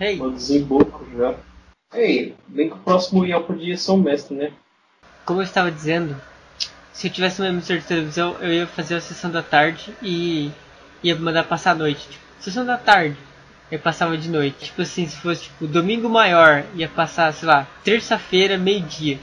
[0.00, 0.18] Hey.
[0.20, 1.34] Uma desemboco já.
[1.94, 4.52] Ei, bem que o próximo IEL podia ser um mestre, né?
[5.24, 6.16] Como eu estava dizendo,
[6.92, 10.50] se eu tivesse uma emissora de televisão, eu ia fazer a sessão da tarde e
[11.02, 12.08] ia mandar passar a noite.
[12.08, 13.16] Tipo, sessão da tarde,
[13.70, 14.66] eu passava de noite.
[14.66, 19.18] Tipo assim, se fosse tipo domingo maior, ia passar, sei lá, terça-feira, meio-dia.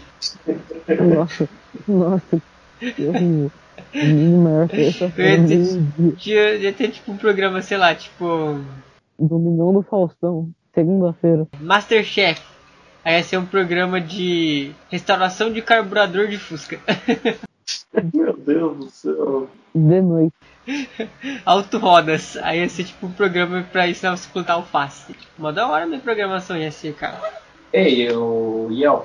[1.15, 1.49] Nossa,
[1.87, 2.41] nossa.
[2.79, 3.51] Que horrível.
[3.93, 5.57] Menino maior terça-feira, Eu ia ter-
[5.97, 6.33] meio-dia.
[6.51, 8.61] Ia, ia ter tipo um programa, sei lá, tipo
[9.19, 10.49] Domingão do Faustão.
[10.73, 11.47] Segunda-feira.
[11.59, 12.41] Masterchef.
[13.03, 16.79] Aí ia ser um programa de restauração de carburador de Fusca.
[18.13, 19.49] Meu Deus do céu.
[19.73, 20.33] De noite.
[21.45, 22.37] Autorodas.
[22.37, 25.15] Aí ia ser tipo um programa pra ensinar você a plantar alface.
[25.37, 27.19] Uma da hora minha programação ia ser, cara.
[27.73, 29.03] Ei, o IEL,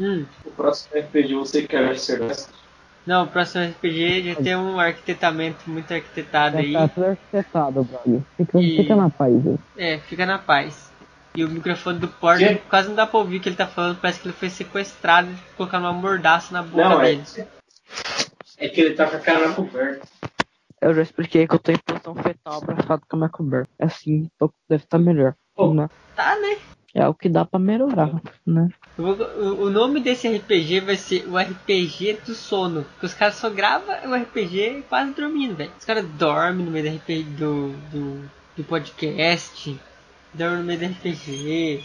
[0.00, 0.24] Hum.
[0.44, 2.54] o próximo RPG você quer ser mestre?
[3.06, 6.72] Não, o próximo RPG já tem um arquitetamento muito arquitetado aí.
[6.72, 8.20] Já tá tudo arquitetado, brother.
[8.36, 9.58] Fica, E- fica na paz, velho.
[9.76, 10.85] É, fica na paz.
[11.36, 12.54] E o microfone do Porta Que?
[12.68, 13.98] quase não dá pra ouvir o que ele tá falando.
[14.00, 17.22] Parece que ele foi sequestrado e colocar uma mordaça na boca Não, é, dele.
[18.58, 20.06] é que ele tá com a cara coberta.
[20.80, 23.68] Eu já expliquei que eu tô em posição fetal abraçado com a minha coberta.
[23.80, 25.34] Assim, tô- deve estar melhor.
[25.54, 25.72] Pô.
[25.74, 25.88] né?
[26.14, 26.56] Tá, né?
[26.94, 28.10] É o que dá pra melhorar,
[28.46, 28.68] né?
[28.96, 32.84] Eu vou- o, o nome desse RPG vai ser o RPG do sono.
[32.84, 35.70] Porque os caras só gravam o RPG quase dormindo, velho.
[35.78, 39.78] Os caras dormem no meio do RPG do, do, do podcast,
[40.36, 41.82] dormem no meio do RPG,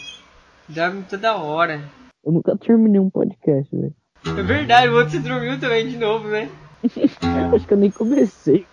[0.68, 1.82] dormem toda hora.
[2.24, 3.96] Eu nunca terminei um podcast, velho.
[4.26, 6.50] É verdade, o outro você dormiu também de novo, né?
[7.56, 8.68] Acho que eu nem comecei.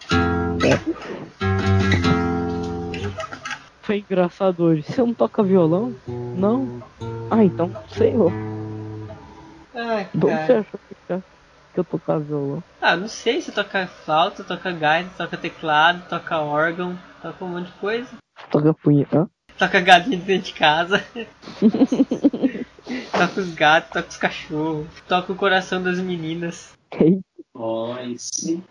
[3.82, 4.82] Foi engraçado hoje.
[4.82, 5.94] Você não toca violão?
[6.34, 6.82] Não?
[7.30, 8.30] Ah, então sei lá.
[9.74, 10.60] Ai, De onde você cara.
[10.60, 12.62] achou que, eu tocava violão?
[12.80, 17.66] Ah, não sei, você toca flauta, toca gaita, toca teclado, toca órgão, toca um monte
[17.66, 18.10] de coisa.
[18.50, 19.30] Toca punheta?
[19.58, 21.04] Toca galinha dentro de casa.
[23.10, 24.86] toca os gatos, toca os cachorros.
[25.08, 26.72] Toca o coração das meninas.
[27.54, 28.62] Nice.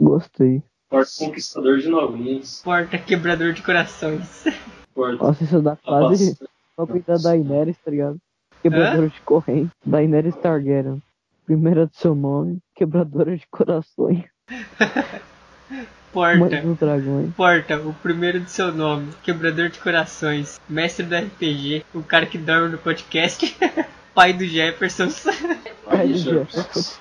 [0.00, 0.62] gostei.
[0.90, 2.60] Porto Conquistador de Novinhos.
[2.62, 4.44] Porta quebrador de corações.
[4.92, 5.22] Porto.
[5.22, 6.36] Nossa, isso dá quase
[6.76, 8.18] pra cuidar da Daenerys, tá ligado?
[8.60, 9.70] Quebradora de corrente.
[9.86, 11.00] Daenerys Targaryen.
[11.46, 14.24] Primeira do seu nome, quebradora de corações.
[16.14, 16.60] Mãe Porta.
[16.60, 17.34] dos dragões.
[17.34, 19.08] Porta, o primeiro do seu nome.
[19.22, 20.60] Quebrador de corações.
[20.68, 21.84] Mestre do RPG.
[21.94, 23.56] O cara que dorme no podcast.
[24.14, 25.08] Pai do Jefferson.
[25.86, 26.98] Pai do Jefferson.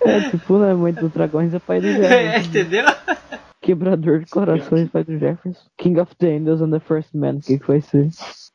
[0.00, 0.74] É, tipo, né?
[0.74, 2.48] Mãe dos dragões é pai do é, Jefferson.
[2.48, 2.84] entendeu?
[3.60, 5.60] Quebrador de corações, pai do Jefferson.
[5.78, 8.08] King of the Angels and the First Man, o que, que vai ser?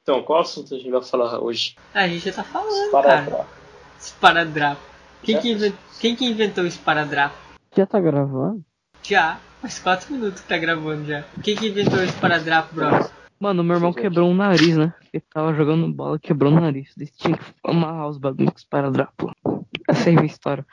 [0.03, 1.75] Então, qual assunto a gente vai falar hoje?
[1.93, 3.21] A gente já tá falando, cara.
[3.23, 3.45] Para
[3.99, 4.81] Esparadrapo.
[5.23, 7.35] Quem que, inven- Quem que inventou o esparadrapo?
[7.75, 8.61] Já tá gravando?
[9.01, 9.39] Já.
[9.61, 11.23] Faz 4 minutos que tá gravando já.
[11.43, 13.09] Quem que inventou o esparadrapo, bro?
[13.39, 14.93] Mano, meu irmão quebrou um nariz, né?
[15.13, 16.91] Ele tava jogando bola, quebrou o nariz.
[16.97, 19.31] Ele tinha que amarrar os bagulhos para drapo.
[19.87, 20.65] Essa é a minha história.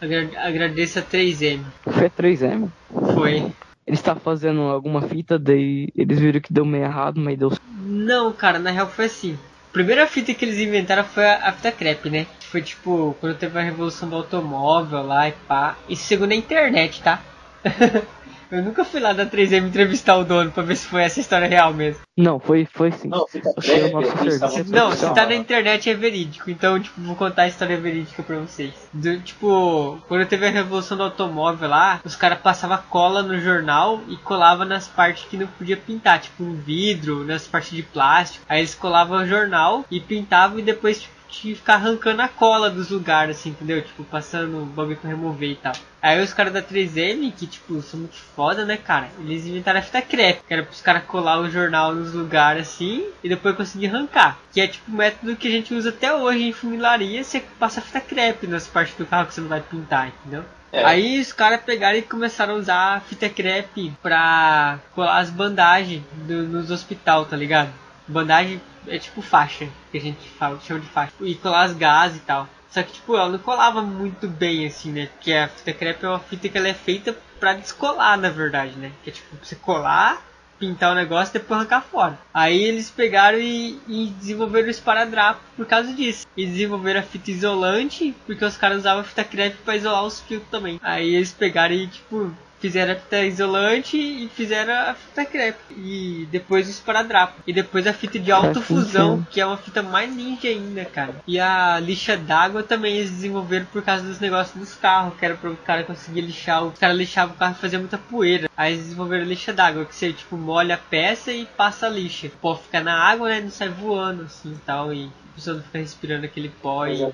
[0.00, 1.60] Agra- agradeço a 3M.
[1.84, 2.68] Foi 3M.
[3.14, 3.52] Foi.
[3.86, 8.32] Eles estavam fazendo alguma fita, daí eles viram que deu meio errado, mas deu Não,
[8.32, 9.38] cara, na real foi assim.
[9.70, 12.26] A primeira fita que eles inventaram foi a, a fita crepe, né?
[12.40, 15.76] Foi tipo, quando teve a revolução do automóvel lá e pá.
[15.88, 17.20] Isso segundo a internet, tá?
[18.52, 21.48] Eu nunca fui lá da 3M entrevistar o dono pra ver se foi essa história
[21.48, 22.02] real mesmo.
[22.18, 23.08] Não, foi, foi sim.
[23.08, 27.48] Não, fica estavam Não, se tá na internet é verídico, então, tipo, vou contar a
[27.48, 28.74] história verídica pra vocês.
[28.92, 34.02] Do- tipo, quando teve a revolução do automóvel lá, os caras passavam cola no jornal
[34.06, 38.44] e colava nas partes que não podia pintar, tipo no vidro, nas partes de plástico.
[38.46, 42.68] Aí eles colavam o jornal e pintavam e depois, tipo, que ficar arrancando a cola
[42.70, 43.82] dos lugares, assim, entendeu?
[43.82, 45.72] Tipo, passando o bagulho pra remover e tal.
[46.00, 49.08] Aí os caras da 3M, que, tipo, são muito foda, né, cara?
[49.20, 53.04] Eles inventaram a fita crepe, que era pros caras colar o jornal nos lugares, assim,
[53.24, 54.38] e depois conseguir arrancar.
[54.52, 57.80] Que é, tipo, o método que a gente usa até hoje em funilaria, você passa
[57.80, 60.44] a fita crepe nas partes do carro que você não vai pintar, entendeu?
[60.72, 60.84] É.
[60.84, 66.02] Aí os caras pegaram e começaram a usar a fita crepe pra colar as bandagens
[66.26, 67.70] do- nos hospital, tá ligado?
[68.08, 71.12] Bandagem é tipo faixa, que a gente fala, chama de faixa.
[71.20, 72.48] E colar as gases e tal.
[72.70, 75.06] Só que, tipo, ela não colava muito bem, assim, né?
[75.06, 78.72] Porque a fita crepe é uma fita que ela é feita pra descolar, na verdade,
[78.76, 78.92] né?
[79.04, 80.22] Que é tipo, você colar,
[80.58, 82.18] pintar o negócio e depois arrancar fora.
[82.32, 86.26] Aí eles pegaram e, e desenvolveram o esparadrapo por causa disso.
[86.34, 90.42] E desenvolveram a fita isolante, porque os caras usavam fita crepe pra isolar os fios
[90.50, 90.80] também.
[90.82, 95.74] Aí eles pegaram e, tipo, fizeram a fita isolante e fizeram a fita crepe.
[95.76, 97.42] E depois o esparadrapo.
[97.44, 101.16] E depois a fita de autofusão, que é uma fita mais ninja ainda, cara.
[101.26, 105.34] E a lixa d'água também eles desenvolveram por causa dos negócios dos carros, que era
[105.34, 106.64] para o cara conseguir lixar.
[106.64, 108.48] O cara lixava o carro e fazia muita poeira.
[108.56, 112.30] Aí eles desenvolveram lixa d'água, que você tipo molha a peça e passa a lixa.
[112.40, 113.40] Pó fica na água, né?
[113.40, 114.94] Não sai voando assim e tal.
[114.94, 117.10] E a pessoa não fica respirando aquele pó e,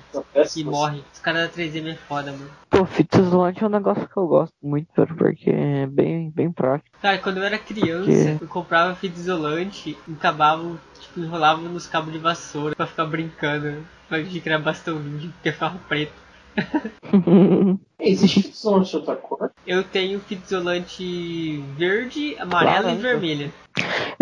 [0.55, 1.01] e morre.
[1.13, 2.49] Os caras da 3M é foda, mano.
[2.69, 4.87] Pô, fita isolante é um negócio que eu gosto muito,
[5.17, 6.97] porque é bem, bem prático.
[7.01, 12.11] Cara, quando eu era criança, Porque- eu comprava fita isolante, encabava, tipo, enrolava nos cabos
[12.11, 13.85] de vassoura pra ficar brincando.
[14.07, 16.13] Pra gente criar bastão ninja, porque ficava preto.
[17.99, 19.51] Existe isolante de outra cor?
[19.65, 23.51] Eu tenho fita isolante verde, amarela e vermelha.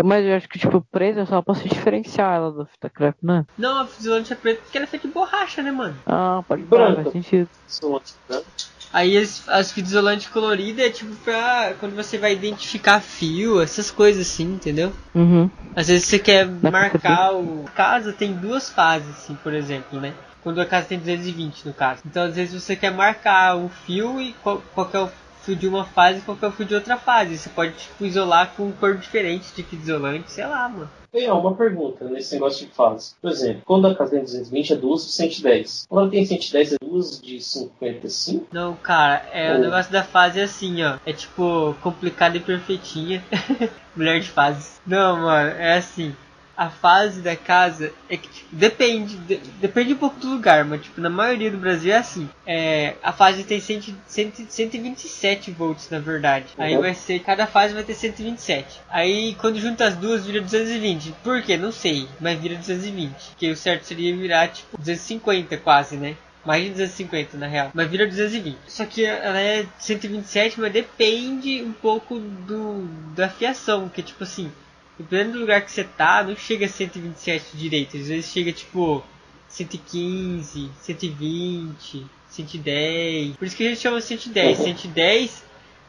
[0.04, 3.20] Mas eu acho que, tipo, preto é só pra se diferenciar ela da fita crepe,
[3.24, 3.46] né?
[3.58, 5.96] Não, a fita isolante é preta porque ela é feita de borracha, né, mano?
[6.06, 7.50] Ah, pode parar, faz sentido.
[7.68, 8.46] Isolante branco?
[8.94, 13.92] Aí as, as fitas isolante colorida é tipo pra quando você vai identificar fio, essas
[13.92, 14.94] coisas assim, entendeu?
[15.14, 15.50] Uhum.
[15.76, 17.66] Às vezes você quer Dá marcar o.
[17.76, 20.14] Casa tem duas fases, assim, por exemplo, né?
[20.44, 22.02] Quando a casa tem 220 no caso.
[22.06, 25.10] Então às vezes você quer marcar o fio e qual, qual é o
[25.44, 27.38] fio de uma fase e qual é o fio de outra fase.
[27.38, 30.90] Você pode tipo, isolar com cor diferente de fita isolante, sei lá, mano.
[31.10, 33.16] Tem uma pergunta nesse negócio de fase.
[33.22, 35.86] Por exemplo, quando a casa tem 220 é duas de 110.
[35.88, 38.48] Quando ela tem 110 é duas de 55?
[38.52, 39.60] Não, cara, é o Oh.
[39.60, 40.98] negócio da fase é assim, ó.
[41.06, 43.24] É tipo complicada e perfeitinha.
[43.96, 44.80] Mulher de fases.
[44.86, 46.14] Não, mano, é assim.
[46.58, 50.82] A fase da casa é que tipo, depende, de- depende um pouco do lugar, mas
[50.82, 52.28] tipo, na maioria do Brasil é assim.
[52.48, 56.48] É, a fase tem 100, 100, 127 volts na verdade.
[56.58, 56.82] Aí Uhum.
[56.82, 58.82] vai ser, cada fase vai ter 127.
[58.90, 61.14] Aí quando junta as duas vira 220.
[61.24, 61.58] Por quê?
[61.58, 63.36] Não sei, mas vira 220.
[63.38, 66.16] Que o certo seria virar tipo 250 quase, né?
[66.46, 67.72] Mais de 250 na real.
[67.74, 68.58] Mas vira 220.
[68.68, 73.90] Só que ela é 127, mas depende um pouco do da fiação.
[73.90, 74.50] Que tipo assim,
[74.98, 77.98] dependendo do lugar que você tá, não chega a 127 direito.
[77.98, 79.04] Às vezes chega tipo
[79.50, 83.36] 115, 120, 110.
[83.38, 84.58] Por isso que a gente chama 110.
[84.58, 85.44] 110,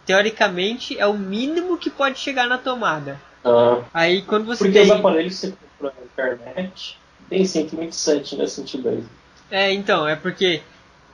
[0.07, 3.21] teoricamente, é o mínimo que pode chegar na tomada.
[3.45, 4.83] Ah, Aí quando você porque tem.
[4.83, 8.47] os aparelhos que você compra na internet tem 127, né?
[8.47, 9.05] 110.
[9.51, 10.63] É, então, é porque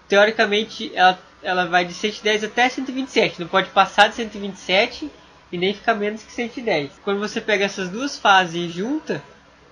[0.09, 5.11] teoricamente ela, ela vai de 110 até 127, não pode passar de 127
[5.55, 6.91] e nem ficar menos que 110.
[7.05, 9.23] Quando você pega essas duas fases e junta,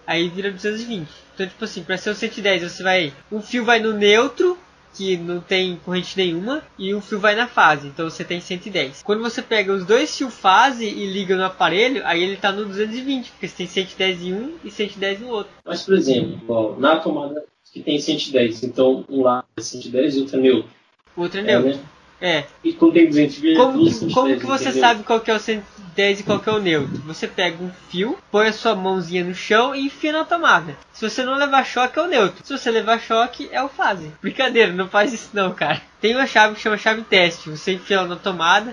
[0.07, 1.09] aí vira 220.
[1.35, 3.13] Então, tipo assim, para ser o 110, você vai.
[3.33, 4.57] Um fio vai no neutro,
[4.95, 9.03] que não tem corrente nenhuma, e um fio vai na fase, então você tem 110.
[9.03, 12.65] Quando você pega os dois fios fase e liga no aparelho, aí ele tá no
[12.65, 15.53] 220, porque você tem 110 em um e 110 no outro.
[15.65, 20.21] Mas, por exemplo, ó, na tomada que tem 110, então um lado é 110 e
[20.21, 20.71] outro é neutro.
[21.17, 21.71] O outro é É, neutro.
[21.71, 21.85] né?
[22.23, 22.45] É.
[22.63, 24.81] E quando tem 220 Como, que- 110, como que você entendeu?
[24.81, 27.03] sabe qual que é o 110 e qual que é o neutro?
[27.05, 30.77] Você pega um fio, põe a sua mãozinha no chão e enfia na tomada.
[30.93, 32.47] Se você não levar choque, é o neutro.
[32.47, 34.13] Se você levar choque, é o fase.
[34.23, 35.83] Brincadeira, não faz isso não, cara.
[36.01, 37.51] Tem uma chave que chama chave teste.
[37.51, 38.73] Você enfia ela na tomada.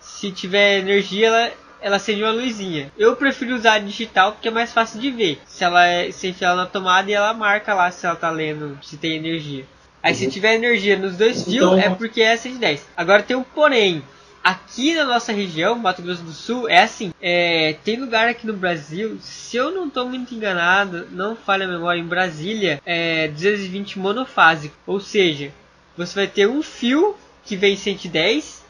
[0.00, 1.50] Se tiver energia, ela,
[1.80, 2.90] ela acende uma luzinha.
[2.98, 5.40] Eu prefiro usar a digital porque é mais fácil de ver.
[5.46, 8.28] Se ela é, você enfia ela na tomada e ela marca lá se ela tá
[8.30, 9.64] lendo, se tem energia.
[10.02, 12.86] Aí se tiver energia nos dois fios, Então- é porque é 110.
[12.96, 14.02] Agora tem um porém.
[14.42, 17.12] Aqui na nossa região, Mato Grosso do Sul, é assim.
[17.22, 21.68] é, tem lugar aqui no Brasil, se eu não estou muito enganado, não falha a
[21.68, 24.74] memória, em Brasília, é 220 monofásico.
[24.84, 25.52] Ou seja,
[25.96, 27.14] você vai ter um fio
[27.44, 28.64] que vem 110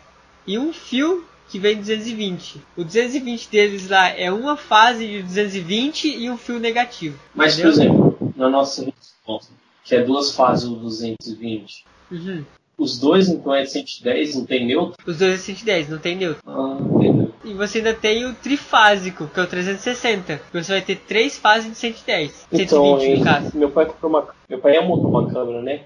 [0.46, 2.60] e um fio que vem 220.
[2.76, 7.18] O 220 deles lá é uma fase de 220 e um fio negativo.
[7.34, 7.70] Mas, por entendeu?
[7.72, 9.52] exemplo, na nossa resposta,
[9.84, 12.44] que é duas fases do 220, Uhum.
[12.78, 14.96] os dois então é 110, não tem neutro?
[15.06, 16.42] Os dois é 110, não tem neutro.
[16.46, 17.32] Ah, entendeu.
[17.44, 20.36] E você ainda tem o trifásico, que é o 360.
[20.50, 22.46] que Você vai ter três fases de 110.
[22.50, 23.50] 120 Então, no hein, caso.
[23.56, 24.28] meu pai comprou uma.
[24.48, 25.80] Meu pai ia montar uma câmera, né?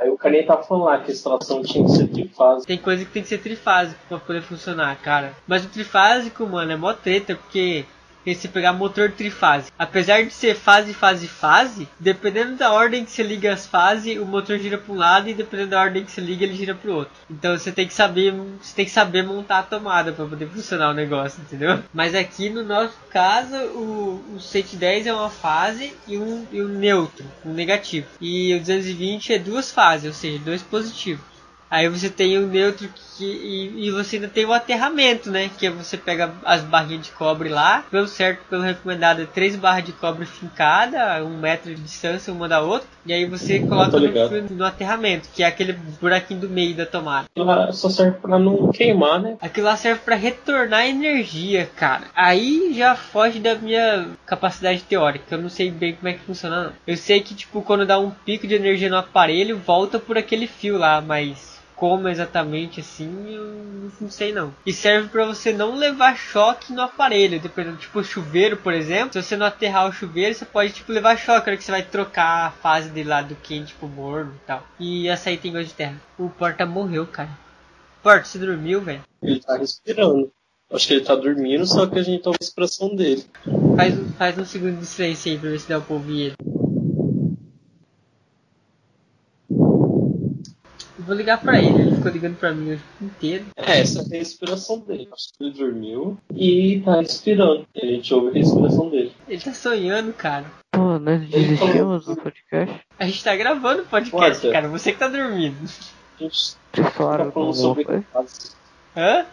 [0.00, 2.66] Aí o carinha tava falando lá que a instalação tinha que ser trifásica.
[2.66, 5.32] Tem coisa que tem que ser trifásico pra poder funcionar, cara.
[5.46, 7.95] Mas o trifásico, mano, é mó treta, porque tem
[8.34, 9.74] que se pegar motor trifásico.
[9.78, 14.24] Apesar de ser fase, fase, fase, dependendo da ordem que você liga as fases, o
[14.24, 16.92] motor gira pra um lado e dependendo da ordem que você liga, ele gira pro
[16.92, 17.12] outro.
[17.30, 20.90] Então você tem que saber, você tem que saber montar a tomada pra poder funcionar
[20.90, 21.78] o negócio, entendeu?
[21.94, 26.68] Mas aqui no nosso caso, o, o 110 é uma fase e um, e um
[26.68, 28.08] neutro, um negativo.
[28.20, 31.35] E o 220 é duas fases, ou seja, dois positivos.
[31.70, 35.50] Aí você tem o neutro que, e, e, você ainda tem o aterramento, né?
[35.58, 39.56] Que é você pega as barrinhas de cobre lá, pelo certo, pelo recomendado, é três
[39.56, 43.98] barras de cobre fincada, um metro de distância uma da outra, e aí você coloca
[43.98, 47.26] no, no, aterramento, que é aquele buraquinho do meio da tomada.
[47.30, 49.36] Aquilo lá só serve pra não queimar, né?
[49.40, 52.04] Aquilo lá serve para retornar energia, cara.
[52.14, 56.64] Aí já foge da minha capacidade teórica, eu não sei bem como é que funciona.
[56.64, 56.72] Não.
[56.86, 60.46] Eu sei que, tipo, quando dá um pico de energia no aparelho, volta por aquele
[60.46, 64.52] fio lá, mas como exatamente assim, eu não sei não.
[64.64, 69.12] E serve para você não levar choque no aparelho, dependendo, tipo chuveiro, por exemplo.
[69.12, 71.82] Se você não aterrar o chuveiro, você pode tipo levar choque, hora que você vai
[71.82, 74.66] trocar a fase de lá do quente pro morno e tal.
[74.80, 76.00] E essa aí tem gosto de terra.
[76.18, 77.30] O Porta morreu, cara.
[78.02, 79.02] Porta, você dormiu, velho?
[79.22, 80.32] Ele tá respirando.
[80.70, 83.24] Acho que ele tá dormindo, só que a gente tá ouve a expressão dele.
[83.76, 86.55] Faz, faz um segundo de silêncio aí pra ver se dá pra ouvir ele.
[91.06, 93.44] Vou ligar pra ele, ele ficou ligando pra mim o tempo inteiro.
[93.56, 95.08] É, essa é a respiração dele.
[95.40, 97.64] Ele dormiu e tá respirando.
[97.80, 99.12] A gente ouve a respiração dele.
[99.28, 100.46] Ele tá sonhando, cara.
[100.72, 102.80] Pô, nós desistimos do podcast?
[102.98, 104.52] A gente tá gravando o podcast, Porta.
[104.52, 104.68] cara.
[104.68, 105.56] Você que tá dormindo.
[106.18, 108.04] A gente Vocês falaram tá sobre coisa?
[108.96, 109.26] Hã?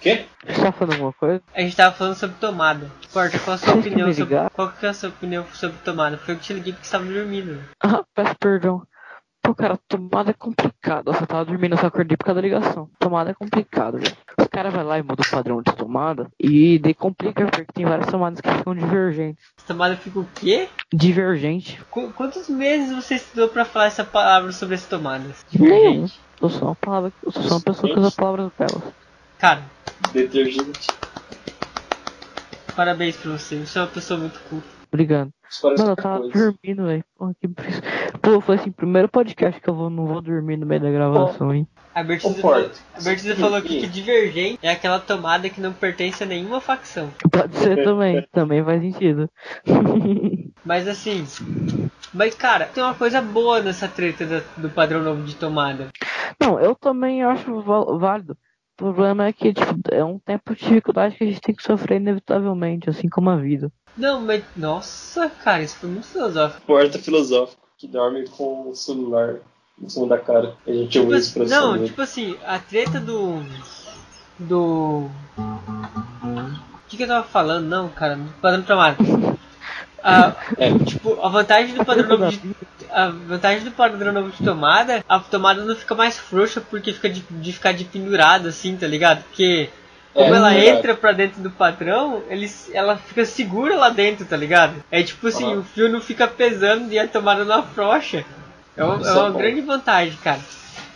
[0.00, 0.24] Quê?
[0.46, 1.42] Você tá falando alguma coisa?
[1.54, 2.90] A gente tava falando sobre tomada.
[3.12, 4.36] Porta, qual a sua opinião sobre.
[4.54, 6.16] Qual que é a sua opinião sobre tomada?
[6.16, 7.60] Foi eu que te liguei porque você tava dormindo.
[7.80, 8.82] Ah, peço perdão.
[9.42, 11.12] Pô, cara, tomada é complicado.
[11.12, 12.88] Você tava dormindo, eu só acordei por causa da ligação.
[12.98, 14.16] Tomada é complicado, velho.
[14.38, 17.84] Os caras vai lá e muda o padrão de tomada e daí complica, porque tem
[17.84, 19.44] várias tomadas que ficam divergentes.
[19.58, 20.68] A tomada fica o quê?
[20.92, 21.80] Divergente.
[21.90, 25.44] Qu quantos meses você estudou pra falar essa palavra sobre as tomadas?
[25.52, 26.06] Nenhum.
[26.40, 27.12] Eu sou uma palavra.
[27.24, 28.82] Eu sou uma pessoa que usa palavras belas.
[29.38, 29.62] Cara.
[30.12, 30.88] Detergente.
[32.76, 34.71] Parabéns pra você, você é uma pessoa muito culta.
[34.92, 35.32] Obrigado.
[35.62, 36.52] Mano, eu tava coisa.
[36.52, 37.04] dormindo, velho.
[37.16, 40.66] Porra, que Pô, eu falei assim, primeiro podcast que eu vou, não vou dormir no
[40.66, 41.66] meio da gravação, hein?
[41.94, 46.22] A Bertisa falou, a Bertisa falou que, que Divergente é aquela tomada que não pertence
[46.22, 47.10] a nenhuma facção.
[47.30, 49.30] Pode ser também, também faz sentido.
[50.64, 51.26] Mas assim,
[52.14, 55.88] mas cara, tem uma coisa boa nessa treta do, do padrão novo de tomada.
[56.40, 57.60] Não, eu também acho
[57.98, 58.36] válido.
[58.74, 61.62] O problema é que tipo, é um tempo de dificuldade que a gente tem que
[61.62, 63.70] sofrer inevitavelmente, assim como a vida.
[63.96, 64.42] Não, mas.
[64.56, 66.66] Nossa, cara, isso foi muito filosófico.
[66.66, 69.36] Porta filosófico que dorme com o celular
[69.80, 70.56] em cima da cara.
[70.66, 71.86] A gente tipo, ouviu isso pra Não, dele.
[71.86, 73.42] tipo assim, a treta do.
[74.38, 75.10] Do.
[75.36, 77.66] O que, que eu tava falando?
[77.66, 78.96] Não, cara, padrão tomada.
[80.04, 80.76] A, é.
[80.80, 82.18] Tipo, a vantagem do padrão
[82.92, 87.08] a vantagem do padrão novo de tomada, a tomada não fica mais frouxa porque fica
[87.08, 89.22] de, de ficar de pendurado assim, tá ligado?
[89.24, 89.70] Porque
[90.14, 90.68] como é, ela é.
[90.68, 94.74] entra pra dentro do padrão, ele, ela fica segura lá dentro, tá ligado?
[94.90, 98.24] É tipo assim, o fio não fica pesando e a tomada não afrouxa.
[98.76, 100.40] É uma, é uma é grande vantagem, cara.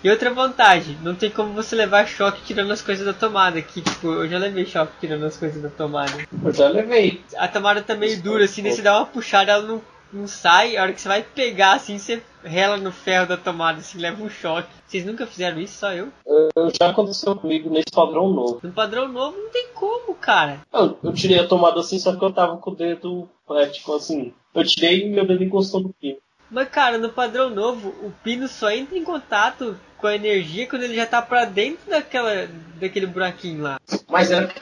[0.04, 3.60] E outra vantagem, não tem como você levar choque tirando as coisas da tomada.
[3.62, 6.12] Que tipo, eu já levei choque tirando as coisas da tomada.
[6.44, 7.22] Eu já levei.
[7.36, 10.76] A tomada tá meio dura, assim, daí você dá uma puxada, ela não não sai,
[10.76, 14.22] a hora que você vai pegar assim, você rela no ferro da tomada, assim, leva
[14.22, 14.68] um choque.
[14.86, 16.08] Vocês nunca fizeram isso, só eu?
[16.24, 18.60] Uh, já aconteceu comigo nesse padrão novo.
[18.62, 20.60] No padrão novo não tem como, cara.
[20.72, 23.94] Eu, eu tirei a tomada assim, só que eu tava com o dedo, é, tipo
[23.94, 26.18] assim, eu tirei e meu dedo encostou no pino.
[26.50, 30.84] Mas cara, no padrão novo, o pino só entra em contato com a energia quando
[30.84, 32.48] ele já tá pra dentro daquela,
[32.78, 33.80] daquele buraquinho lá.
[34.08, 34.54] Mas era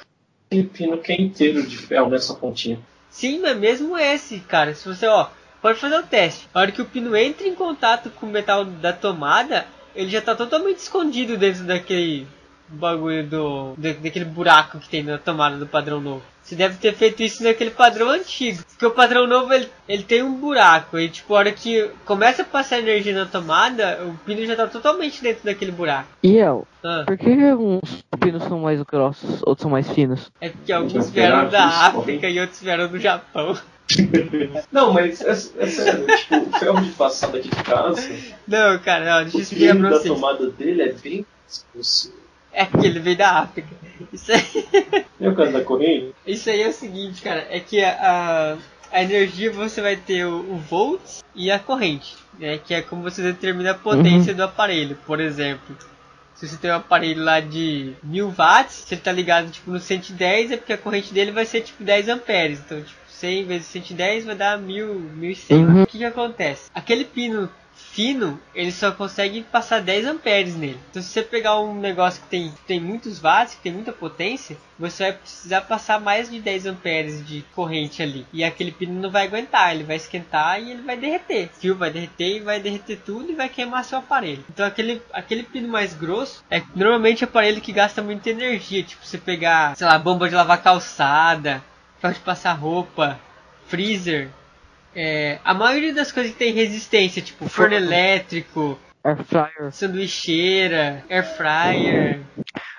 [0.46, 2.80] aquele pino que é inteiro de ferro nessa pontinha.
[3.14, 5.28] Sim, mas mesmo esse, cara, se você, ó,
[5.62, 6.49] pode fazer o teste.
[6.52, 10.21] A hora que o pino entra em contato com o metal da tomada, ele já
[10.21, 12.26] tá totalmente escondido dentro daquele
[12.68, 13.75] bagulho do.
[13.76, 16.23] daquele buraco que tem na tomada do padrão novo.
[16.44, 18.62] Você deve ter feito isso naquele padrão antigo.
[18.68, 20.99] Porque o padrão novo ele, ele tem um buraco.
[20.99, 24.66] E tipo, a hora que começa a passar energia na tomada, o pino já tá
[24.66, 26.09] totalmente dentro daquele buraco.
[26.23, 27.04] E El, ah.
[27.06, 30.30] por que alguns pinos são mais grossos, outros são mais finos?
[30.38, 33.56] É porque alguns vieram da África e outros vieram do Japão.
[34.71, 38.11] não, mas é, é sério, tipo, o ferro de passada aqui de casa.
[38.47, 40.14] Não, cara, não, deixa eu explicar pra vocês.
[40.14, 42.24] tomada dele é bem expulsivo.
[42.54, 43.68] É porque ele veio da África.
[44.12, 45.04] Isso aí.
[45.20, 46.14] É o caso da corrente?
[46.26, 48.56] Isso aí é o seguinte, cara, é que a,
[48.92, 52.58] a energia você vai ter o, o volts e a corrente, né?
[52.58, 54.37] Que é como você determina a potência uhum.
[54.37, 55.76] do aparelho, por exemplo.
[56.34, 59.78] Se você tem um aparelho lá de 1000 watts, se ele tá ligado tipo no
[59.78, 62.61] 110, é porque a corrente dele vai ser tipo 10 amperes.
[62.61, 65.56] Então, tipo, 100 vezes 110 vai dar 1000, 1100.
[65.56, 65.82] Uhum.
[65.82, 66.70] O que que acontece?
[66.75, 70.81] Aquele pino fino, ele só consegue passar 10 amperes nele.
[70.90, 74.57] Então se você pegar um negócio que tem, tem muitos watts, que tem muita potência,
[74.78, 78.26] você vai precisar passar mais de 10 amperes de corrente ali.
[78.33, 81.50] E aquele pino não vai aguentar, ele vai esquentar e ele vai derreter.
[81.57, 84.45] O fio vai derreter e vai derreter tudo e vai queimar seu aparelho.
[84.50, 88.83] Então aquele, aquele pino mais grosso é normalmente aparelho que gasta muita energia.
[88.83, 91.62] Tipo, você pegar, sei lá, bomba de lavar calçada,
[92.00, 93.21] pode passar roupa,
[93.66, 94.31] freezer,
[94.94, 99.72] é, a maioria das coisas que tem resistência, tipo forno elétrico, Air fryer.
[99.72, 102.20] sanduicheira, air fryer,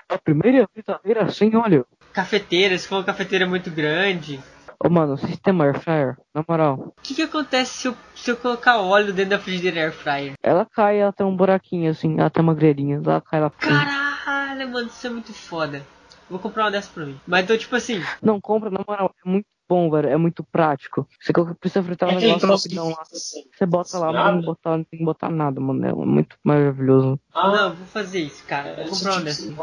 [0.10, 1.86] A primeira fritadeira sem óleo.
[2.14, 4.40] cafeteira, se for uma cafeteira muito grande.
[4.84, 6.94] Ô, mano, sistema air fryer, na moral.
[6.98, 10.34] O que, que acontece se eu, se eu colocar óleo dentro da frigideira air fryer?
[10.44, 13.50] Ela cai, ela tem um buraquinho assim, ela tem uma grelhinha, ela cai lá.
[13.52, 15.82] Caralho, mano, isso é muito foda.
[16.30, 17.20] Vou comprar uma dessa pra mim.
[17.28, 21.08] Mas então, tipo assim, Não, compra, na moral, é muito bom, velho, é muito prático.
[21.20, 23.02] Você precisa fritar É um aquele negócio rapidão lá.
[23.02, 23.44] assim.
[23.52, 25.86] Você bota lá, mas não, botar, não tem que botar nada, mano.
[25.86, 27.20] É muito maravilhoso.
[27.34, 28.70] Ah, não, vou fazer isso, cara.
[28.70, 28.90] é Vou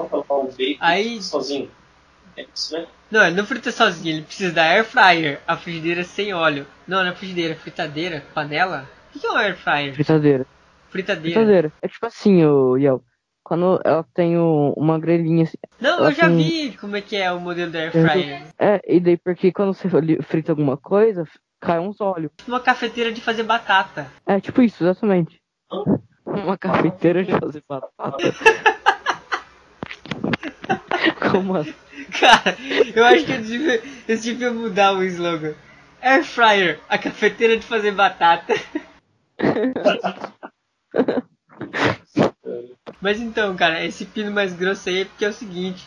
[0.08, 1.70] comprar um bacon Aí- sozinho.
[2.36, 2.86] É isso, né?
[3.10, 6.66] Não, ele não frita sozinho, ele precisa da air fryer, a frigideira sem óleo.
[6.88, 8.88] Não, não é frigideira, fritadeira, panela.
[9.14, 9.94] O que é uma air fryer?
[9.94, 10.46] Fritadeira.
[10.88, 11.34] Fritadeira.
[11.40, 11.72] Fritadeira.
[11.82, 13.02] É tipo assim, o Yel.
[13.44, 15.56] Quando ela tem o- uma grelhinha assim.
[15.80, 18.42] Não, eu já tem- vi como é que é o modelo da air fryer.
[18.58, 19.88] É, e daí porque quando você
[20.22, 21.24] frita alguma coisa,
[21.60, 22.30] cai uns óleos.
[22.46, 24.06] Uma cafeteira de fazer batata.
[24.26, 25.40] É tipo isso, exatamente.
[26.24, 28.16] Uma cafeteira de fazer batata.
[31.32, 31.74] Como assim?
[32.20, 32.56] Cara,
[32.94, 35.54] eu acho que eu devia, eu devia mudar o slogan.
[36.00, 38.54] Air fryer, a cafeteira de fazer batata.
[43.00, 45.86] Mas então, cara, esse pino mais grosso aí é porque é o seguinte.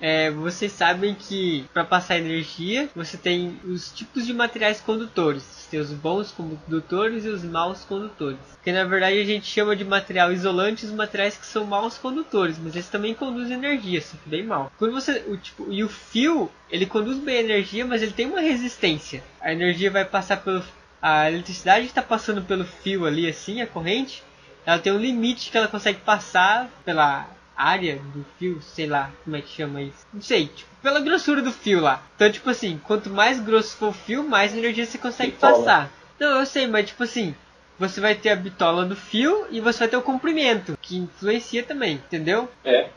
[0.00, 5.42] É, vocês sabem que para passar energia você tem os tipos de materiais condutores.
[5.42, 8.38] Você tem os bons condutores e os maus condutores.
[8.62, 12.58] Que na verdade a gente chama de material isolante os materiais que são maus condutores,
[12.58, 14.70] mas eles também conduzem energia, só que bem mal.
[14.78, 18.26] Quando você, o, tipo, e o fio, ele conduz bem a energia, mas ele tem
[18.26, 19.22] uma resistência.
[19.40, 20.62] A energia vai passar pelo
[21.06, 24.22] a eletricidade está passando pelo fio ali assim, a corrente,
[24.66, 29.36] ela tem um limite que ela consegue passar pela área do fio, sei lá como
[29.36, 30.06] é que chama isso.
[30.12, 32.02] Não sei, tipo, pela grossura do fio lá.
[32.16, 35.58] Então, tipo assim, quanto mais grosso for o fio, mais energia você consegue Bitola.
[35.58, 35.90] passar.
[36.18, 37.34] Não, eu sei, mas tipo assim,
[37.78, 41.62] você vai ter a bitola do fio e você vai ter o comprimento, que influencia
[41.62, 42.48] também, entendeu?
[42.64, 42.88] É.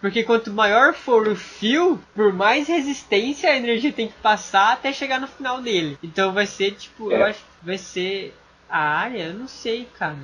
[0.00, 4.92] Porque quanto maior for o fio, por mais resistência a energia tem que passar até
[4.92, 5.98] chegar no final dele.
[6.02, 7.30] Então vai ser tipo, eu É.
[7.30, 8.34] acho que vai ser
[8.70, 10.16] a área, eu não sei, cara.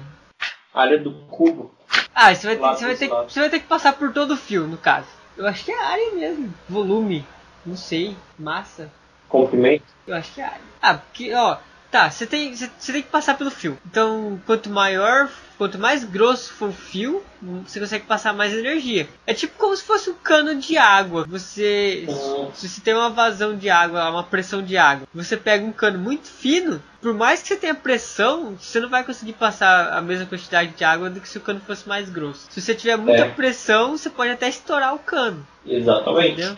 [0.75, 1.73] Área do cubo.
[2.13, 4.37] Ah, você vai, ter, você, vai ter, você vai ter que passar por todo o
[4.37, 5.07] fio, no caso.
[5.37, 6.53] Eu acho que é área mesmo.
[6.69, 7.25] Volume.
[7.65, 8.17] Não sei.
[8.39, 8.91] Massa.
[9.29, 9.85] Comprimento.
[10.07, 10.61] Eu acho que é área.
[10.83, 11.59] Ah, porque, ó.
[11.91, 13.79] Tá, você tem, você, você tem que passar pelo fio.
[13.87, 17.23] Então, quanto maior, quanto mais grosso for o fio,
[17.67, 19.09] você consegue passar mais energia.
[19.27, 21.25] É tipo como se fosse um cano de água.
[21.29, 22.51] Você, Uhum.
[22.55, 25.99] se você tem uma vazão de água, uma pressão de água, você pega um cano
[25.99, 30.27] muito fino, por mais que você tenha pressão, você não vai conseguir passar a mesma
[30.27, 32.47] quantidade de água do que se o cano fosse mais grosso.
[32.51, 33.31] Se você tiver muita É.
[33.31, 35.47] pressão, você pode até estourar o cano.
[35.67, 36.33] Exatamente.
[36.33, 36.57] Entendeu?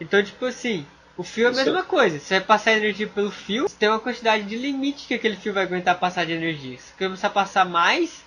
[0.00, 2.18] Então, tipo assim, o fio é a mesma coisa.
[2.20, 5.52] Você vai passar energia pelo fio, você tem uma quantidade de limite que aquele fio
[5.52, 6.78] vai aguentar passar de energia.
[6.78, 8.22] Se começar a passar mais,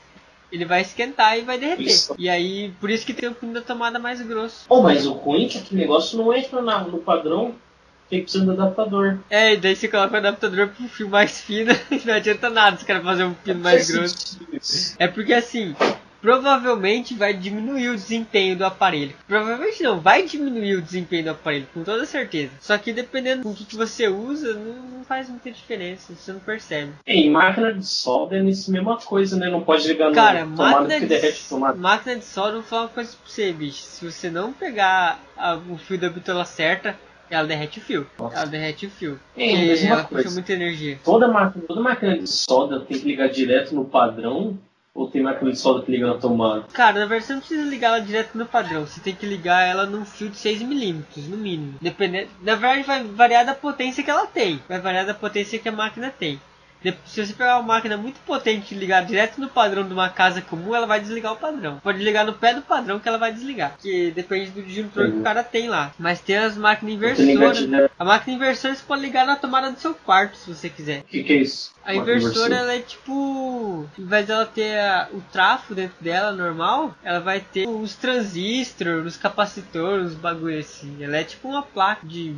[0.52, 1.86] ele vai esquentar e vai derreter.
[1.88, 2.16] Isso.
[2.18, 4.66] E aí, por isso que tem o pino da tomada mais grosso.
[4.68, 7.56] Pô, mas o ruim é que aquele negócio não entra na- no padrão.
[8.10, 9.20] Tem que precisar do adaptador.
[9.30, 12.76] É, e daí você coloca o adaptador pro fio mais fino e não adianta nada
[12.76, 14.38] os caras fazerem um pino mais grosso.
[15.00, 15.74] É porque assim,
[16.22, 19.14] provavelmente vai diminuir o desempenho do aparelho.
[19.28, 22.52] Provavelmente não, vai diminuir o desempenho do aparelho, com toda certeza.
[22.60, 26.40] Só que dependendo do que, que você usa, não, não faz muita diferença, você não
[26.40, 26.92] percebe.
[27.06, 29.50] É, e máquina de solda é nesse mesma coisa, né?
[29.50, 31.78] Não pode ligar no Cara, tomada máquina que de, derrete tomada.
[31.78, 33.82] máquina de solda, vou falar uma coisa pra você, bicho.
[33.82, 36.96] Se você não pegar a- o fio da bitola certa,
[37.30, 38.08] ela derrete o fio.
[38.20, 38.36] Nossa.
[38.36, 39.20] Ela derrete o fio.
[39.38, 40.32] É, mesma ela puxa coisa.
[40.32, 41.00] muita energia.
[41.04, 44.58] Toda máquina, toda máquina de solda tem que ligar direto no padrão
[45.02, 46.66] ou tem máquina de solda que liga na tomada?
[46.74, 48.86] Cara, na verdade você não precisa ligar ela direto no padrão.
[48.86, 51.76] Você tem que ligar ela num fio de 6mm, no mínimo.
[51.82, 54.62] Dependendo, na verdade vai variar da potência que ela tem.
[54.68, 56.40] Vai variar da potência que a máquina tem.
[57.06, 60.42] Se você pegar uma máquina muito potente e ligar direto no padrão de uma casa
[60.42, 61.80] comum, ela vai desligar o padrão.
[61.84, 63.76] Pode ligar no pé do padrão que ela vai desligar.
[63.80, 65.24] Que depende do disjuntor que o Uhum.
[65.24, 65.92] cara tem lá.
[66.00, 67.90] Mas tem as máquinas inversoras.
[68.00, 71.02] A máquina inversora você pode ligar na tomada do seu quarto se você quiser.
[71.02, 71.72] O que, que é isso?
[71.86, 73.88] A Máquina inversora ela é tipo.
[73.98, 79.06] Ao invés dela ter a- o trafo dentro dela normal, ela vai ter os transistores,
[79.06, 81.04] os capacitores, os bagulho assim.
[81.04, 82.36] Ela é tipo uma placa de.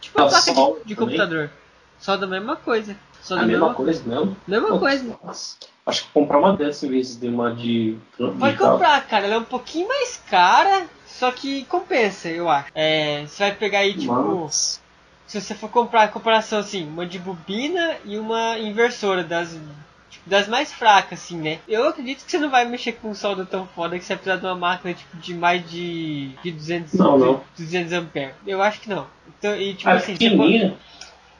[0.00, 1.50] Tipo uma Ah, placa de, de computador.
[1.98, 2.94] Só da mesma coisa.
[3.22, 4.36] Só A da mesma mesma, coisa mesmo?
[4.46, 5.18] mesma Pô, coisa.
[5.24, 5.56] nossa.
[5.84, 7.96] Acho que comprar uma dessas em vez de uma de.
[8.16, 9.24] Pode comprar, cara.
[9.26, 12.68] Ela é um pouquinho mais cara, só que compensa, eu acho.
[12.74, 14.12] É, você vai pegar aí, tipo.
[14.12, 14.80] Mas.
[15.26, 19.58] Se você for comprar comparação assim, uma de bobina e uma inversora das
[20.08, 21.58] tipo, das mais fracas assim, né?
[21.66, 24.22] Eu acredito que você não vai mexer com um solda tão foda que você vai
[24.22, 27.40] precisar de uma máquina tipo de mais de, de 200 Não, não.
[27.58, 28.34] 200 amperes.
[28.46, 29.06] Eu acho que não.
[29.38, 30.74] Então, e tipo A assim, você pode.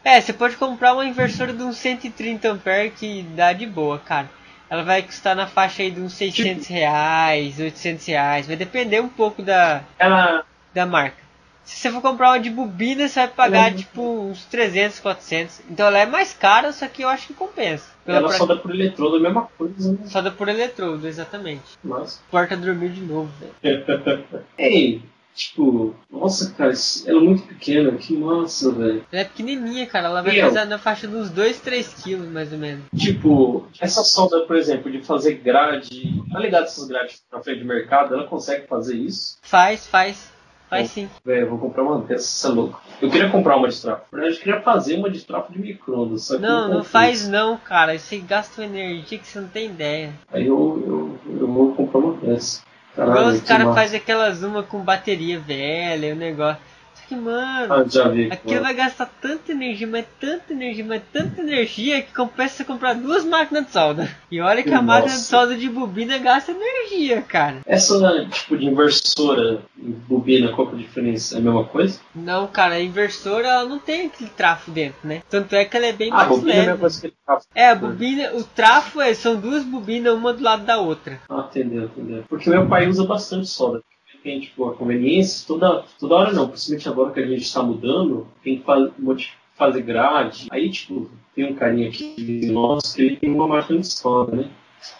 [0.08, 4.28] É, você pode comprar uma inversora de uns 130 amperes que dá de boa, cara.
[4.70, 8.46] Ela vai custar na faixa aí de uns 600 reais, 800 reais.
[8.46, 10.44] Vai depender um pouco da, Ela.
[10.74, 11.24] da marca.
[11.64, 15.60] Se você for comprar uma de bobina, você vai pagar Ela- tipo uns 300, 400.
[15.68, 17.86] Então ela é mais cara, só que eu acho que compensa.
[18.04, 19.98] Pela Ela pra- só dá por eletrodo, a mesma coisa, né?
[20.06, 21.62] só dá por eletrodo, exatamente.
[21.82, 22.22] Mas.
[22.30, 23.84] Porta dormiu de novo, velho.
[24.56, 25.02] Ei,
[25.36, 26.72] tipo, nossa, cara,
[27.06, 29.04] ela é muito pequena, que massa, velho.
[29.12, 30.06] Ela é pequenininha, cara.
[30.08, 30.48] Ela vai E eu?
[30.48, 32.84] pesar na faixa de uns 2, 3 quilos, mais ou menos.
[32.96, 36.22] Tipo, essa solda, por exemplo, de fazer grade.
[36.32, 38.14] Tá ligado essas grades na frente do mercado?
[38.14, 39.36] Ela consegue fazer isso?
[39.42, 40.34] Faz, faz.
[40.68, 41.08] Faz sim.
[41.24, 42.82] Velho, eu vou comprar uma dessas, você é louco.
[43.00, 44.02] Eu queria comprar uma de trafo.
[44.10, 46.28] Na verdade, eu queria fazer uma de trafo de micro-ondas.
[46.40, 46.90] Não, eu não fiz.
[46.90, 47.96] faz não, cara.
[47.96, 50.12] Você gasta uma energia que você não tem ideia.
[50.32, 50.82] Aí eu,
[51.28, 52.62] eu, eu vou comprar uma dessa.
[53.04, 56.60] Igual Caralho, os que caras fazem aquelas uma com bateria velha, o negócio.
[57.08, 58.28] Que, mano, Ah, já vi.
[58.32, 62.94] Aquilo vai gastar tanta energia, mas tanta energia, mas tanta energia que compensa você comprar
[62.94, 64.10] duas máquinas de solda.
[64.30, 64.82] E olha que a Nossa.
[64.82, 67.58] máquina de solda de bobina gasta energia, cara.
[67.64, 71.36] Essa tipo de inversora bobina, qual é a diferença?
[71.36, 72.00] É a mesma coisa?
[72.14, 75.22] Não, cara, a inversora ela não tem aquele trafo dentro, né?
[75.30, 76.78] Tanto é que ela é bem Ah, mais bobina é a leve.
[76.80, 77.46] coisa que trafo.
[77.54, 81.20] É, a bobina, o trafo é, são duas bobinas, uma do lado da outra.
[81.28, 82.24] Ah, entendeu, entendeu.
[82.28, 83.80] Porque meu pai usa bastante solda.
[84.26, 88.26] Tem, tipo, a conveniência, toda, toda hora não, principalmente agora que a gente está mudando,
[88.42, 90.48] tem que fa- modi- fazer grade.
[90.50, 94.50] Aí, tipo, tem um carinha aqui, nosso, que ele tem uma máquina de solda, né?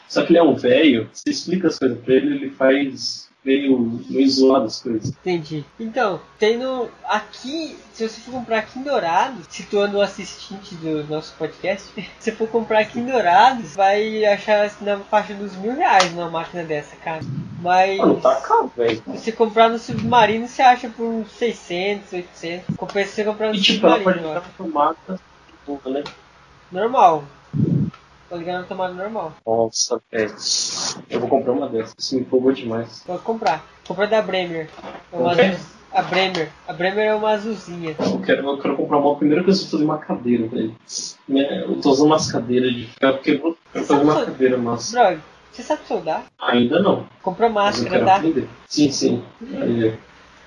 [0.09, 4.03] Só que ele é um velho, você explica as coisas pra ele, ele faz meio,
[4.11, 5.09] meio zoado as coisas.
[5.09, 5.65] Entendi.
[5.79, 6.89] Então, tem no.
[7.05, 12.33] Aqui, se você for comprar aqui em Dourados, situando o assistente do nosso podcast, se
[12.33, 16.97] for comprar aqui em Dourados, vai achar na faixa dos mil reais uma máquina dessa,
[16.97, 17.21] cara.
[17.63, 17.99] Mas.
[17.99, 19.03] Mano, tá caro, velho.
[19.13, 22.77] Se você comprar no submarino, você acha por uns 600, 800.
[22.77, 26.03] Compensa você comprar no E tipo, ela pode submarino, ficar tomada, tipo, né?
[26.73, 27.25] Normal.
[28.29, 29.33] Pode ligar na tomada normal.
[29.47, 30.35] Nossa, velho.
[31.09, 33.03] Eu vou comprar uma dessas, isso me empolgou demais.
[33.07, 33.65] Pode comprar.
[33.87, 34.69] Compra da Bremer.
[35.13, 35.43] É uma O quê?
[35.43, 36.49] azul- A Bremer.
[36.69, 37.97] A Bremer é uma azulzinha.
[38.01, 39.13] Eu quero, eu quero comprar uma.
[39.13, 40.75] A primeira coisa é fazer uma cadeira, velho.
[41.29, 44.93] Né, Eu tô usando umas cadeiras de ficar, porque eu vou fazer uma cadeira massa.
[45.01, 45.21] Brog,
[45.53, 46.25] você sabe soldar?
[46.39, 47.07] Ainda não.
[47.23, 48.17] Compra eu máscara, tá?
[48.17, 48.49] aprender.
[48.67, 49.25] Sim, sim.
[49.61, 49.99] Aí, é.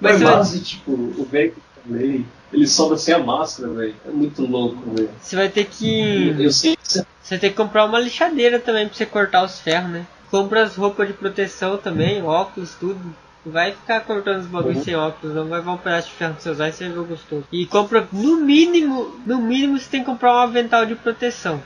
[0.01, 1.53] Mas Mas base, tipo, o velho
[1.87, 3.95] falei, ele solda sem a máscara, velho.
[4.05, 5.09] É muito louco, velho.
[5.21, 6.35] Você vai ter que.
[6.39, 7.05] Eu sei você.
[7.21, 10.05] Você tem que comprar uma lixadeira também pra você cortar os ferros, né?
[10.31, 12.99] Compra as roupas de proteção também, óculos, tudo.
[13.45, 14.83] Vai ficar cortando os bagulhos Uhum.
[14.83, 16.99] sem óculos, não vai um pedaço de ferro nos seus olhos e você vai ver
[16.99, 17.43] o gostoso.
[17.51, 21.61] E compra, no mínimo, no mínimo você tem que comprar um avental de proteção.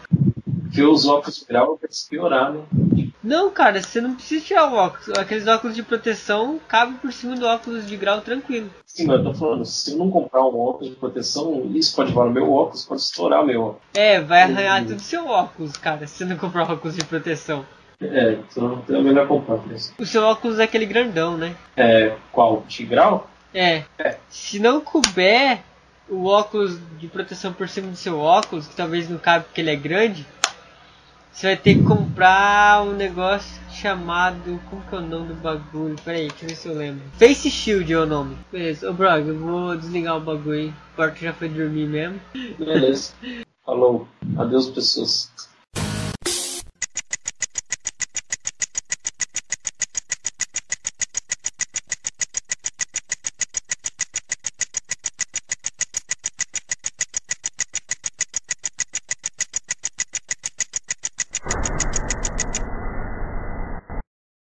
[0.74, 2.64] Porque os óculos de grau vai se piorar, né?
[3.24, 5.08] Não, cara, você não precisa tirar o óculos.
[5.20, 8.72] Aqueles óculos de proteção cabem por cima do óculos de grau tranquilo.
[8.88, 12.10] Sim, mas eu tô falando, se eu não comprar um óculos de proteção, isso pode
[12.10, 13.82] levar no meu óculos, pode estourar o meu óculos.
[13.94, 14.88] É, vai arranhar Uhum.
[14.88, 17.64] tudo seu óculos, cara, se você não comprar óculos de proteção.
[18.02, 19.94] É, então é melhor comprar mesmo.
[20.00, 21.56] O seu óculos é aquele grandão, né?
[21.78, 22.64] É, qual?
[22.68, 23.30] De grau?
[23.54, 23.84] É.
[24.00, 24.18] É.
[24.28, 25.60] Se não couber
[26.10, 29.70] o óculos de proteção por cima do seu óculos, que talvez não cabe porque ele
[29.72, 30.26] é grande,
[31.34, 34.62] você vai ter que comprar um negócio chamado.
[34.70, 35.96] Como que é o nome do bagulho?
[36.06, 37.04] Pera aí, deixa eu ver se eu lembro.
[37.18, 38.38] Face Shield é o nome.
[38.52, 40.70] Beleza, ô Brog, eu vou desligar o bagulho aí.
[40.70, 42.20] O Porto já foi dormir mesmo.
[42.58, 43.14] Beleza.
[43.66, 44.08] Falou.
[44.38, 45.32] Adeus, pessoas.